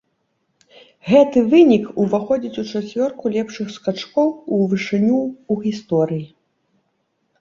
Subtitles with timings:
[1.09, 6.25] Гэты вынік уваходзіць у чацвёрку лепшых скачкоў у вышыню ў гісторыі.